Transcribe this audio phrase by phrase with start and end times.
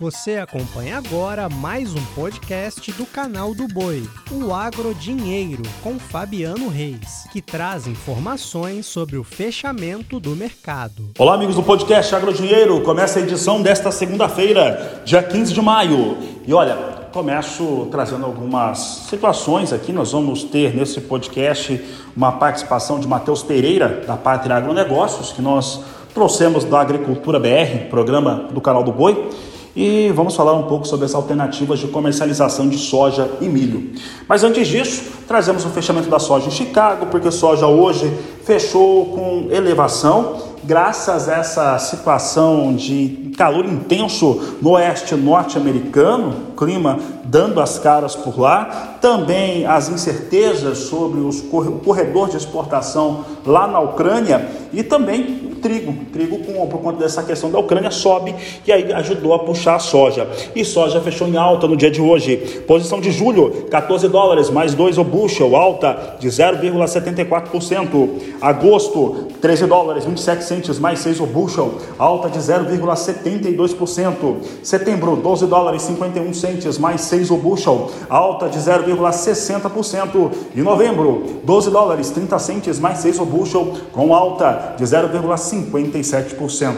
[0.00, 6.68] Você acompanha agora mais um podcast do canal do Boi, o Agro Dinheiro, com Fabiano
[6.68, 11.10] Reis, que traz informações sobre o fechamento do mercado.
[11.18, 12.80] Olá, amigos do podcast Agro Dinheiro.
[12.82, 16.16] Começa a edição desta segunda-feira, dia 15 de maio.
[16.46, 16.76] E olha,
[17.12, 19.92] começo trazendo algumas situações aqui.
[19.92, 21.84] Nós vamos ter nesse podcast
[22.16, 25.82] uma participação de Matheus Pereira, da Pátria Agronegócios, que nós
[26.14, 29.28] trouxemos da Agricultura BR, programa do canal do Boi
[29.74, 33.92] e vamos falar um pouco sobre as alternativas de comercialização de soja e milho.
[34.28, 38.12] Mas antes disso, trazemos o fechamento da soja em Chicago, porque a soja hoje
[38.44, 47.60] fechou com elevação graças a essa situação de calor intenso no oeste norte-americano, clima dando
[47.60, 53.80] as caras por lá, também as incertezas sobre os, o corredor de exportação lá na
[53.80, 55.94] Ucrânia e também trigo.
[56.12, 58.34] Trigo, com, por conta dessa questão da Ucrânia, sobe
[58.66, 60.28] e aí ajudou a puxar a soja.
[60.54, 62.36] E soja fechou em alta no dia de hoje.
[62.66, 68.08] Posição de julho, 14 dólares, mais 2 o bushel, alta de 0,74%.
[68.40, 74.36] Agosto, 13 dólares, 27 centes, mais 6 o bushel, alta de 0,72%.
[74.62, 80.30] Setembro, 12 dólares, 51 centes, mais 6 o bushel, alta de 0,60%.
[80.54, 85.47] E novembro, 12 dólares, 30 centes, mais 6 o bushel, com alta de 0,60%.
[85.50, 86.74] 57%.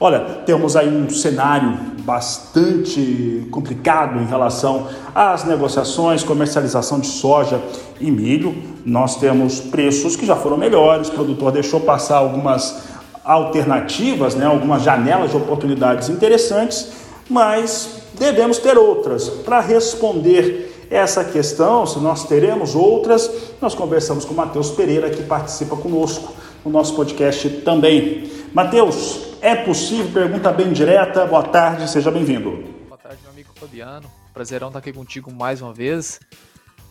[0.00, 7.60] Olha, temos aí um cenário bastante complicado em relação às negociações, comercialização de soja
[8.00, 8.54] e milho.
[8.84, 12.82] Nós temos preços que já foram melhores, o produtor deixou passar algumas
[13.24, 16.88] alternativas, né, algumas janelas de oportunidades interessantes,
[17.30, 19.28] mas devemos ter outras.
[19.28, 25.22] Para responder essa questão, se nós teremos outras, nós conversamos com o Matheus Pereira, que
[25.22, 26.33] participa conosco
[26.64, 28.30] o nosso podcast também.
[28.54, 30.10] Mateus, é possível?
[30.10, 31.26] Pergunta bem direta.
[31.26, 32.50] Boa tarde, seja bem-vindo.
[32.88, 34.10] Boa tarde, meu amigo Fabiano.
[34.32, 36.18] Prazerão estar aqui contigo mais uma vez.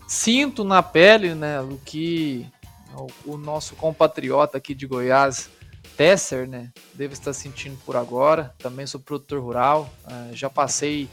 [0.07, 2.47] Sinto na pele, né, o que
[3.25, 5.49] o nosso compatriota aqui de Goiás,
[5.97, 8.53] Tesser, né, deve estar sentindo por agora.
[8.59, 11.09] Também sou produtor rural, uh, já passei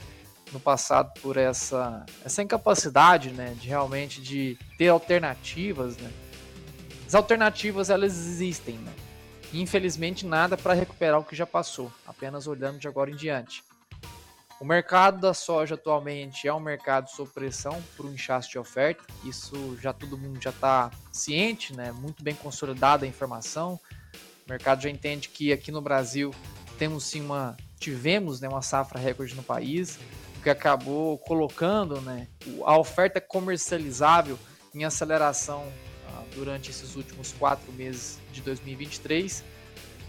[0.53, 6.09] no passado por essa essa incapacidade, né, de realmente de ter alternativas, né,
[7.11, 8.93] as alternativas elas existem, né?
[9.53, 13.65] Infelizmente nada para recuperar o que já passou, apenas olhando de agora em diante.
[14.61, 19.03] O mercado da soja atualmente é um mercado sob pressão por um inchaço de oferta.
[19.25, 21.91] Isso já todo mundo já está ciente, né?
[21.91, 23.77] Muito bem consolidada a informação.
[24.47, 26.33] O mercado já entende que aqui no Brasil
[26.79, 29.99] temos sim uma tivemos né, uma safra recorde no país,
[30.37, 32.29] o que acabou colocando né,
[32.63, 34.39] a oferta comercializável
[34.73, 35.67] em aceleração
[36.35, 39.43] durante esses últimos quatro meses de 2023.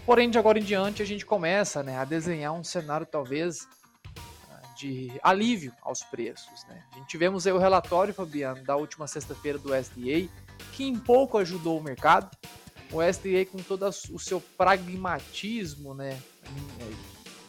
[0.05, 3.67] Porém, de agora em diante, a gente começa né, a desenhar um cenário talvez
[4.75, 6.65] de alívio aos preços.
[6.67, 6.83] Né?
[6.91, 10.29] A gente tivemos o relatório, Fabiano, da última sexta-feira do SDA,
[10.73, 12.29] que em pouco ajudou o mercado.
[12.91, 16.19] O SDA, com todo o seu pragmatismo, né,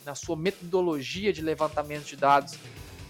[0.05, 2.55] na sua metodologia de levantamento de dados,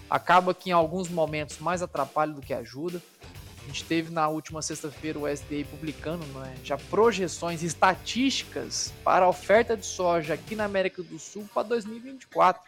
[0.09, 3.01] acaba que em alguns momentos mais atrapalha do que ajuda.
[3.65, 9.27] A gente teve na última sexta-feira o SDA publicando né, já projeções estatísticas para a
[9.27, 12.61] oferta de soja aqui na América do Sul para 2024.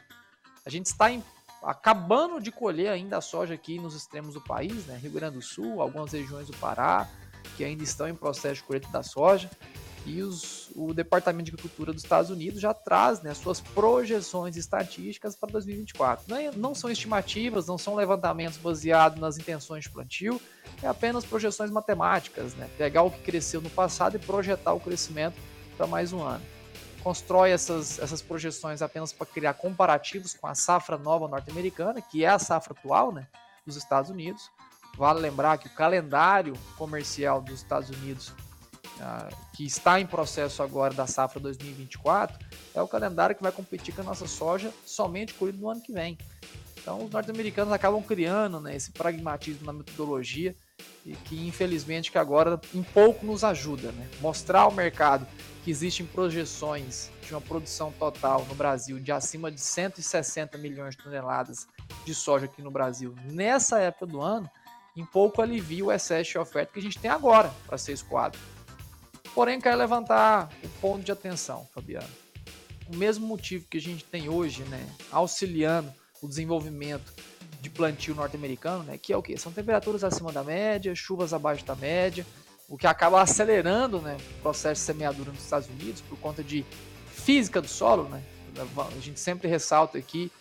[0.65, 1.23] A gente está em,
[1.61, 5.41] acabando de colher ainda a soja aqui nos extremos do país, né, Rio Grande do
[5.41, 7.07] Sul, algumas regiões do Pará,
[7.55, 9.51] que ainda estão em processo de colheita da soja.
[10.07, 15.35] E os, o Departamento de Agricultura dos Estados Unidos já traz né, suas projeções estatísticas
[15.35, 16.23] para 2024.
[16.29, 20.39] Não, é, não são estimativas, não são levantamentos baseados nas intenções de plantio,
[20.81, 22.69] é apenas projeções matemáticas, né?
[22.77, 25.35] pegar o que cresceu no passado e projetar o crescimento
[25.75, 26.43] para mais um ano.
[27.03, 32.29] Constrói essas, essas projeções apenas para criar comparativos com a safra nova norte-americana, que é
[32.29, 33.27] a safra atual né,
[33.65, 34.49] dos Estados Unidos.
[34.97, 38.31] Vale lembrar que o calendário comercial dos Estados Unidos
[39.53, 42.37] que está em processo agora da safra 2024,
[42.73, 45.91] é o calendário que vai competir com a nossa soja somente colhido no ano que
[45.91, 46.17] vem.
[46.87, 50.55] Então, os norte-americanos acabam criando né, esse pragmatismo na metodologia
[51.05, 53.91] e que, infelizmente, que agora em pouco nos ajuda.
[53.91, 54.07] Né?
[54.21, 55.27] Mostrar ao mercado
[55.65, 61.03] que existem projeções de uma produção total no Brasil de acima de 160 milhões de
[61.03, 61.67] toneladas
[62.05, 64.49] de soja aqui no Brasil nessa época do ano,
[64.95, 68.39] em pouco alivia o excesso de oferta que a gente tem agora para ser esquadro.
[69.37, 72.09] Porém, quero levantar o ponto de atenção, Fabiano.
[72.91, 75.93] O mesmo motivo que a gente tem hoje, né, auxiliando
[76.23, 77.13] o desenvolvimento
[77.61, 79.37] de plantio norte-americano, né, que é o que?
[79.37, 82.25] São temperaturas acima da média, chuvas abaixo da média,
[82.67, 86.65] o que acaba acelerando né, o processo de semeadura nos Estados Unidos por conta de
[87.05, 88.09] física do solo.
[88.09, 88.23] Né?
[88.57, 90.31] A gente sempre ressalta aqui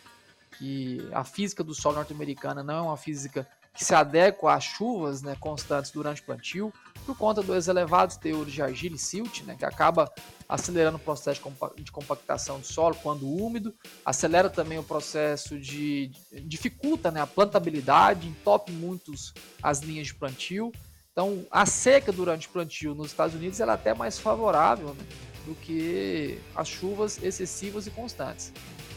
[0.56, 3.46] que a física do solo norte-americana não é uma física
[3.76, 6.72] que se adequa às chuvas né, constantes durante o plantio,
[7.04, 10.10] por conta dos elevados teores de argila e silt, né, que acaba
[10.48, 11.42] acelerando o processo
[11.76, 13.74] de compactação do solo quando úmido,
[14.04, 16.10] acelera também o processo de
[16.44, 20.72] dificulta né, a plantabilidade, entope muitos as linhas de plantio.
[21.12, 25.04] Então, a seca durante o plantio nos Estados Unidos ela é até mais favorável né,
[25.44, 28.52] do que as chuvas excessivas e constantes.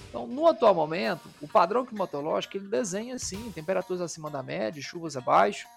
[0.09, 5.15] Então, no atual momento, o padrão climatológico ele desenha sim temperaturas acima da média, chuvas
[5.15, 5.67] abaixo.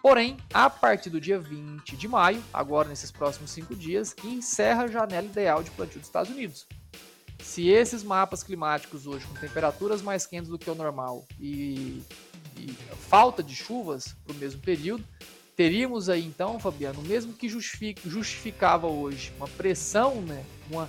[0.00, 4.88] Porém, a partir do dia 20 de maio, agora nesses próximos cinco dias, encerra a
[4.88, 6.68] janela ideal de plantio dos Estados Unidos.
[7.42, 12.02] Se esses mapas climáticos hoje, com temperaturas mais quentes do que o normal e,
[12.56, 12.72] e
[13.08, 15.04] falta de chuvas para o mesmo período,
[15.56, 20.88] teríamos aí então, Fabiano, mesmo que justificava hoje uma pressão, né, uma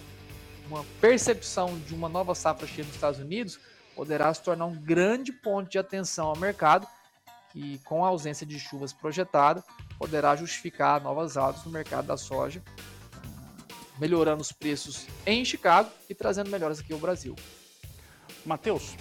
[0.69, 3.59] uma percepção de uma nova safra cheia nos Estados Unidos
[3.95, 6.87] poderá se tornar um grande ponto de atenção ao mercado
[7.51, 9.63] que, com a ausência de chuvas projetada,
[9.97, 12.61] poderá justificar novas altas no mercado da soja,
[13.99, 17.35] melhorando os preços em Chicago e trazendo melhoras aqui ao Brasil.
[18.45, 18.95] Matheus,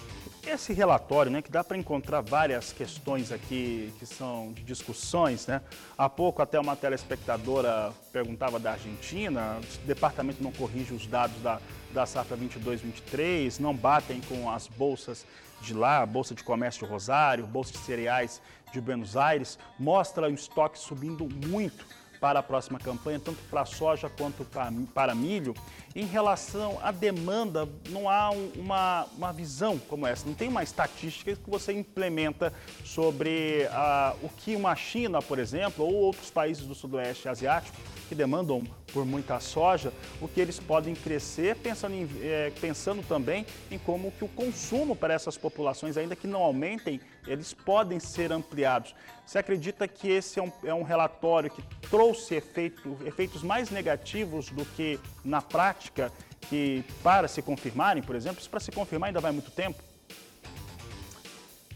[0.48, 5.60] esse relatório, né, que dá para encontrar várias questões aqui que são de discussões, né?
[5.96, 11.60] Há pouco até uma telespectadora perguntava da Argentina, o departamento não corrige os dados da,
[11.92, 15.26] da safra 22-23, não batem com as bolsas
[15.60, 18.40] de lá, Bolsa de Comércio de Rosário, Bolsa de Cereais
[18.72, 21.84] de Buenos Aires, mostra o estoque subindo muito
[22.20, 24.46] para a próxima campanha, tanto para soja quanto
[24.94, 25.54] para milho.
[25.94, 31.34] Em relação à demanda, não há uma, uma visão como essa, não tem uma estatística
[31.34, 32.52] que você implementa
[32.84, 37.76] sobre uh, o que uma China, por exemplo, ou outros países do sudoeste asiático
[38.08, 38.62] que demandam
[38.93, 44.10] por muita soja, o que eles podem crescer, pensando, em, é, pensando também em como
[44.12, 48.94] que o consumo para essas populações, ainda que não aumentem, eles podem ser ampliados.
[49.26, 54.49] Você acredita que esse é um, é um relatório que trouxe efeito, efeitos mais negativos
[54.50, 56.11] do que na prática,
[56.49, 59.88] que para se confirmarem, por exemplo, isso para se confirmar ainda vai muito tempo?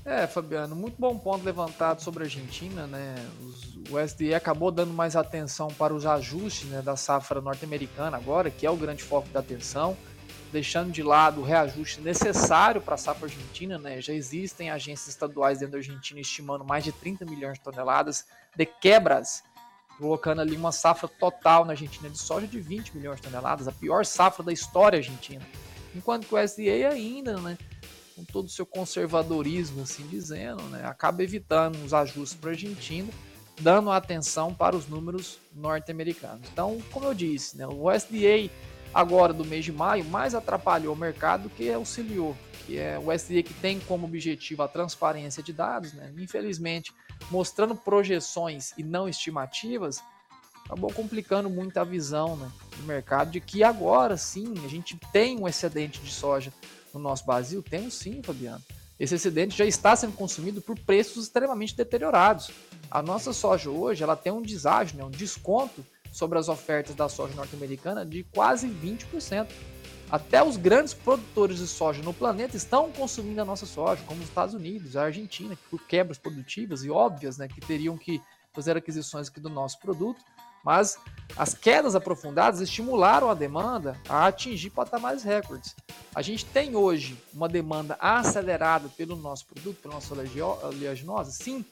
[0.04, 3.14] É, Fabiano, muito bom ponto levantado sobre a Argentina, né?
[3.40, 8.50] Os, o SDE acabou dando mais atenção para os ajustes né, da safra norte-americana agora,
[8.50, 9.96] que é o grande foco da atenção,
[10.50, 14.00] deixando de lado o reajuste necessário para a safra argentina, né?
[14.00, 18.26] Já existem agências estaduais dentro da Argentina estimando mais de 30 milhões de toneladas
[18.56, 19.44] de quebras,
[19.99, 23.72] colocando ali uma safra total na Argentina de soja de 20 milhões de toneladas, a
[23.72, 25.46] pior safra da história argentina.
[25.94, 27.56] Enquanto que o SDA ainda, né?
[28.14, 33.09] Com todo o seu conservadorismo, assim dizendo, né, acaba evitando os ajustes para a Argentina,
[33.61, 36.49] dando atenção para os números norte-americanos.
[36.53, 38.50] Então, como eu disse, né, o USDA
[38.94, 42.37] agora do mês de maio mais atrapalhou o mercado do que auxiliou,
[42.67, 46.93] que é o USDA que tem como objetivo a transparência de dados, né, infelizmente
[47.31, 50.03] mostrando projeções e não estimativas,
[50.64, 55.38] acabou complicando muito a visão né, do mercado de que agora sim a gente tem
[55.38, 56.53] um excedente de soja
[56.94, 57.62] no nosso Brasil?
[57.62, 58.62] Temos sim, Fabiano.
[58.98, 62.50] Esse excedente já está sendo consumido por preços extremamente deteriorados.
[62.90, 67.08] A nossa soja hoje ela tem um deságio, né, um desconto sobre as ofertas da
[67.08, 69.48] soja norte-americana de quase 20%.
[70.10, 74.28] Até os grandes produtores de soja no planeta estão consumindo a nossa soja, como os
[74.28, 78.20] Estados Unidos, a Argentina, por quebras produtivas e óbvias, né, que teriam que
[78.52, 80.20] fazer aquisições aqui do nosso produto,
[80.64, 80.99] mas
[81.37, 85.75] as quedas aprofundadas estimularam a demanda a atingir patamares recordes.
[86.14, 91.31] A gente tem hoje uma demanda acelerada pelo nosso produto, pela nossa oleaginosa?
[91.31, 91.64] Sim,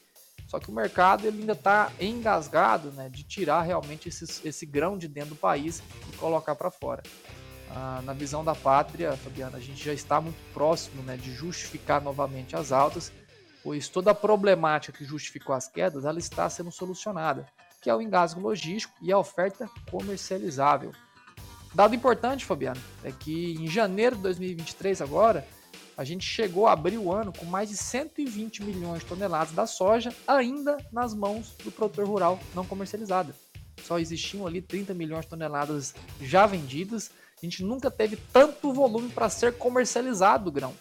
[0.47, 4.97] só que o mercado ele ainda está engasgado né, de tirar realmente esse, esse grão
[4.97, 5.81] de dentro do país
[6.11, 7.03] e colocar para fora.
[7.69, 12.01] Ah, na visão da pátria, Fabiana, a gente já está muito próximo né, de justificar
[12.01, 13.13] novamente as altas,
[13.63, 17.47] pois toda a problemática que justificou as quedas ela está sendo solucionada
[17.81, 20.93] que é o engasgo logístico e a oferta comercializável.
[21.73, 25.47] Dado importante, Fabiano, é que em janeiro de 2023 agora,
[25.97, 29.65] a gente chegou a abrir o ano com mais de 120 milhões de toneladas da
[29.65, 33.33] soja ainda nas mãos do produtor rural não comercializada.
[33.83, 37.09] Só existiam ali 30 milhões de toneladas já vendidas.
[37.41, 40.73] A gente nunca teve tanto volume para ser comercializado o grão.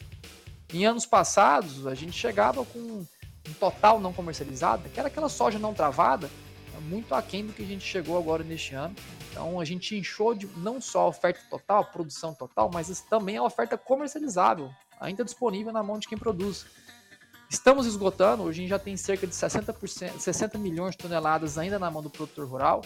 [0.73, 5.59] Em anos passados, a gente chegava com um total não comercializado, que era aquela soja
[5.59, 6.31] não travada,
[6.79, 8.95] muito aquém do que a gente chegou agora neste ano.
[9.31, 13.37] Então a gente inchou de não só a oferta total, a produção total, mas também
[13.37, 16.67] a oferta comercializável, ainda disponível na mão de quem produz.
[17.49, 21.79] Estamos esgotando, hoje a gente já tem cerca de 60%, 60 milhões de toneladas ainda
[21.79, 22.83] na mão do produtor rural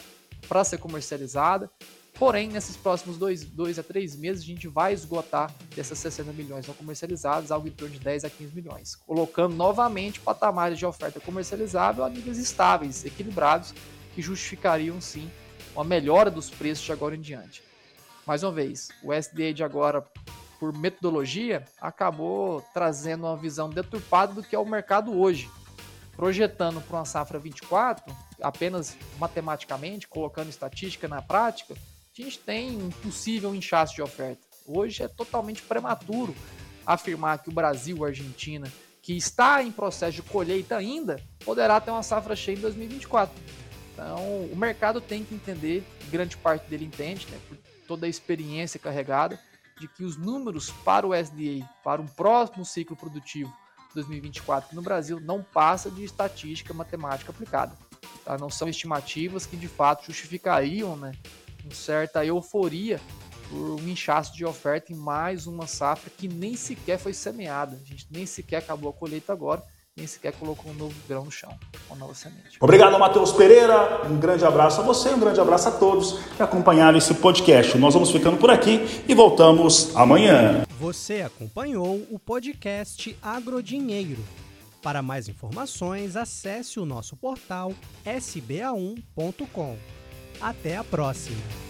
[0.49, 1.71] para ser comercializada.
[2.17, 6.67] Porém, nesses próximos dois, dois a três meses, a gente vai esgotar dessas 60 milhões
[6.67, 11.19] não comercializados, algo em torno de 10 a 15 milhões, colocando novamente patamares de oferta
[11.19, 13.75] comercializável a níveis estáveis, equilibrados,
[14.15, 15.29] que justificariam sim
[15.75, 17.65] uma melhora dos preços de agora em diante.
[18.25, 20.07] Mais uma vez, o SDA de agora,
[20.61, 25.51] por metodologia, acabou trazendo uma visão deturpada do que é o mercado hoje,
[26.15, 31.75] projetando para uma safra 24, apenas matematicamente, colocando estatística na prática
[32.23, 34.41] a gente tem um possível inchaço de oferta.
[34.67, 36.35] Hoje é totalmente prematuro
[36.87, 38.71] afirmar que o Brasil, a Argentina,
[39.03, 43.35] que está em processo de colheita ainda, poderá ter uma safra cheia em 2024.
[43.93, 48.79] Então, o mercado tem que entender, grande parte dele entende, né, por toda a experiência
[48.79, 49.39] carregada,
[49.81, 53.53] de que os números para o SDA, para um próximo ciclo produtivo
[53.93, 57.77] 2024 no Brasil, não passa de estatística matemática aplicada.
[58.25, 58.39] Tá?
[58.39, 61.13] Não são estimativas que de fato justificariam né,
[61.73, 63.01] certa euforia
[63.49, 67.79] por um inchaço de oferta em mais uma safra que nem sequer foi semeada.
[67.81, 69.63] A gente nem sequer acabou a colheita agora,
[69.97, 71.53] nem sequer colocou um novo grão no chão,
[71.89, 72.59] uma nova semente.
[72.61, 74.03] Obrigado, Matheus Pereira.
[74.11, 77.79] Um grande abraço a você, um grande abraço a todos que acompanharam esse podcast.
[77.79, 80.65] Nós vamos ficando por aqui e voltamos amanhã.
[80.81, 84.23] Você acompanhou o podcast Agrodinheiro.
[84.83, 87.73] Para mais informações, acesse o nosso portal
[88.05, 89.79] sba1.com.
[90.41, 91.64] Até a próxima!